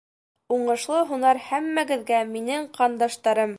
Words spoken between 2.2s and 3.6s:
минең ҡандаштарым.